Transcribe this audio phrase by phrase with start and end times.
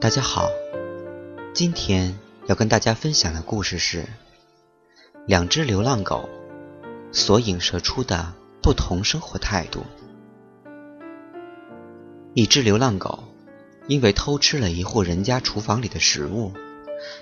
[0.00, 0.48] 大家好，
[1.52, 4.06] 今天要跟大家分享的故事是
[5.26, 6.26] 两只流浪狗
[7.12, 8.32] 所影射出的
[8.62, 9.84] 不同生活态度。
[12.32, 13.24] 一只流浪狗
[13.88, 16.50] 因为偷吃了一户人家厨房里的食物，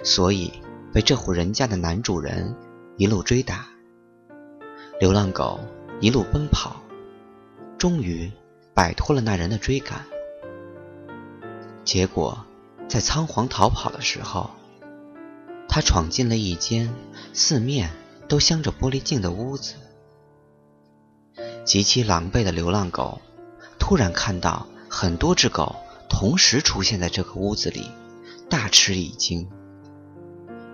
[0.04, 0.52] 所以
[0.92, 2.54] 被这户人家的男主人
[2.96, 3.66] 一路追打。
[5.00, 5.58] 流浪狗
[6.00, 6.76] 一路奔跑，
[7.76, 8.30] 终于
[8.72, 10.06] 摆脱了那人的追赶。
[11.84, 12.38] 结果。
[12.88, 14.50] 在仓皇逃跑的时候，
[15.68, 16.94] 他闯进了一间
[17.34, 17.90] 四面
[18.28, 19.74] 都镶着玻璃镜的屋子。
[21.64, 23.20] 极其狼狈的流浪狗
[23.78, 25.76] 突然看到很多只狗
[26.08, 27.90] 同时出现在这个屋子里，
[28.48, 29.46] 大吃一惊，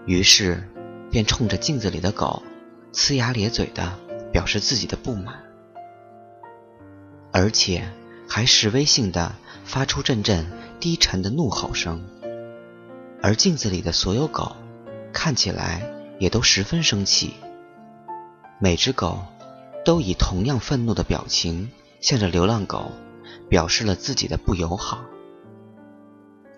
[0.07, 0.71] 于是
[1.11, 2.45] 便冲着镜子里的狗
[2.93, 3.99] 呲牙咧嘴的
[4.33, 5.43] 表示自己的不满，
[7.33, 7.89] 而且
[8.29, 9.35] 还示威性的
[9.65, 10.47] 发出阵阵。
[10.85, 12.05] 低沉的怒吼声，
[13.23, 14.55] 而镜子里的所有狗
[15.15, 17.33] 看起来也都十分生气。
[18.59, 19.25] 每只狗
[19.83, 21.71] 都以同样愤怒的表情
[22.03, 22.93] 向着流浪狗
[23.49, 25.01] 表示了自己的不友好。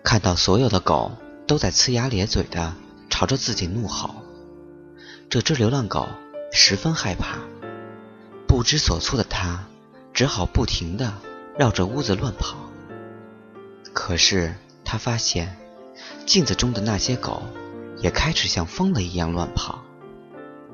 [0.03, 1.13] 看到所有的狗
[1.47, 2.73] 都在呲牙咧嘴的
[3.09, 4.13] 朝着自己怒吼，
[5.29, 6.05] 这只流浪狗
[6.51, 7.37] 十分害怕，
[8.45, 9.65] 不知所措的它
[10.13, 11.13] 只好不停的
[11.57, 12.66] 绕着屋子乱跑。
[13.99, 14.53] 可是
[14.85, 15.57] 他发现，
[16.27, 17.41] 镜子中的那些狗
[17.97, 19.83] 也开始像疯了一样乱跑。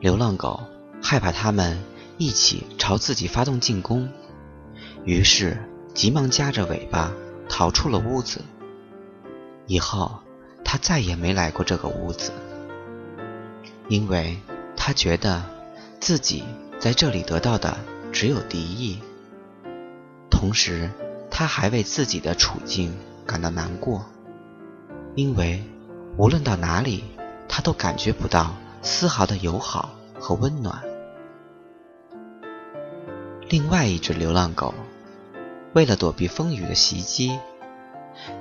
[0.02, 0.62] 流浪狗
[1.02, 1.82] 害怕它们
[2.18, 4.10] 一起朝自己发动进攻，
[5.06, 5.58] 于是
[5.94, 7.14] 急忙夹着尾巴
[7.48, 8.42] 逃出了屋子。
[9.68, 10.20] 以后
[10.66, 12.34] 他再也没来过这个屋子，
[13.88, 14.38] 因为
[14.76, 15.42] 他觉得
[16.02, 16.44] 自己
[16.78, 17.78] 在这里得到的
[18.12, 19.00] 只有敌意。
[20.30, 20.92] 同时，
[21.32, 22.94] 他还为自己的处境。
[23.26, 24.06] 感到难过，
[25.16, 25.64] 因为
[26.18, 27.04] 无论到哪里，
[27.48, 29.90] 他都感觉不到丝毫的友好
[30.20, 30.82] 和温暖。
[33.50, 34.74] 另外一只流浪狗，
[35.74, 37.40] 为了躲避风雨的袭击，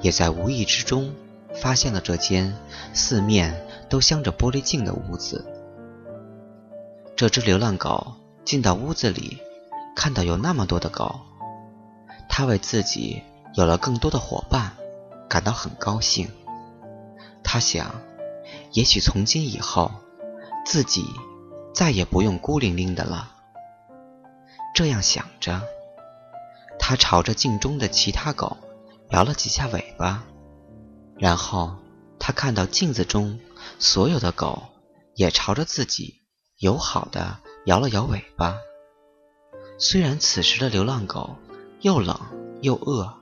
[0.01, 1.15] 也在无意之中
[1.55, 2.57] 发现了这间
[2.93, 5.45] 四面都镶着玻璃镜的屋子。
[7.15, 9.39] 这只流浪狗进到屋子里，
[9.95, 11.21] 看到有那么多的狗，
[12.29, 13.23] 它为自己。
[13.55, 14.73] 有了更多的伙伴，
[15.29, 16.31] 感到很高兴。
[17.45, 18.01] 他想，
[18.73, 19.91] 也许从今以后，
[20.65, 21.05] 自己
[21.75, 23.31] 再也不用孤零零的了。
[24.75, 25.61] 这样想着，
[26.79, 28.57] 他朝着镜中的其他狗
[29.11, 30.25] 摇了几下尾巴，
[31.19, 31.77] 然后
[32.19, 33.39] 他看到镜子中
[33.79, 34.63] 所有的狗
[35.15, 36.23] 也朝着自己
[36.57, 37.37] 友好的
[37.67, 38.57] 摇了摇尾巴。
[39.79, 41.37] 虽然此时的流浪狗
[41.83, 42.19] 又冷
[42.63, 43.22] 又饿。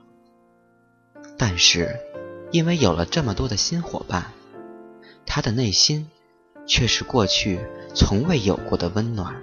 [1.43, 1.99] 但是，
[2.51, 4.31] 因为有了这么多的新伙伴，
[5.25, 6.07] 他的内心
[6.67, 7.59] 却是过去
[7.95, 9.41] 从未有过的温暖。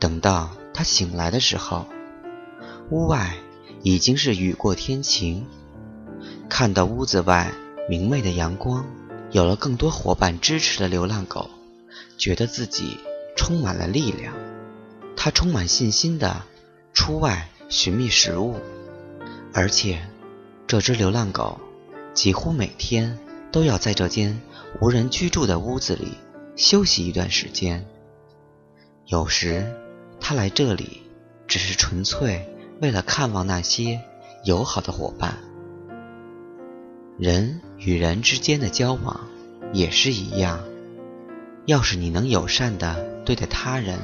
[0.00, 1.86] 等到他醒来的时候，
[2.90, 3.36] 屋外
[3.84, 5.46] 已经是雨过天晴。
[6.48, 7.52] 看到屋子外
[7.88, 8.84] 明媚的阳光，
[9.30, 11.48] 有了更多伙伴支持的流浪狗，
[12.18, 12.98] 觉得自己
[13.36, 14.34] 充满了力量。
[15.16, 16.42] 他充满信心的
[16.92, 18.56] 出外寻觅食物，
[19.54, 20.00] 而且。
[20.70, 21.58] 这只流浪狗
[22.14, 23.18] 几乎每天
[23.50, 24.40] 都要在这间
[24.80, 26.12] 无人居住的屋子里
[26.54, 27.84] 休息一段时间。
[29.06, 29.68] 有时，
[30.20, 31.02] 它来这里
[31.48, 32.48] 只是纯粹
[32.80, 34.00] 为了看望那些
[34.44, 35.38] 友好的伙伴。
[37.18, 39.26] 人与人之间的交往
[39.72, 40.60] 也是一样，
[41.66, 42.94] 要是你能友善地
[43.24, 43.98] 对待他人，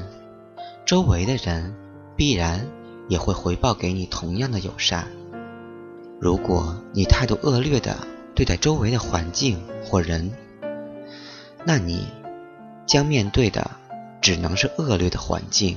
[0.85, 1.73] 周围的人
[2.17, 2.67] 必然
[3.07, 5.07] 也会回报给你同样的友善。
[6.19, 7.97] 如果你态度恶劣的
[8.35, 10.33] 对待周围的环境或人，
[11.65, 12.07] 那你
[12.87, 13.71] 将面对的
[14.21, 15.77] 只能是恶劣的环境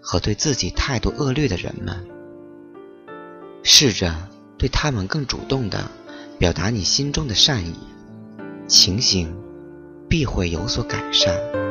[0.00, 2.06] 和对自己态度恶劣的人们。
[3.62, 4.14] 试着
[4.58, 5.90] 对他们更主动的
[6.38, 7.74] 表达你心中的善意，
[8.68, 9.34] 情形
[10.08, 11.63] 必会有所改善。